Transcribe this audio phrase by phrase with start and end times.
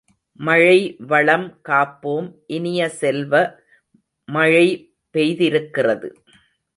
[0.39, 3.33] மழைவளம் காப்போம் இனிய செல்வ,
[4.29, 4.67] மழை
[5.15, 6.09] பெய்திருக்கிறது.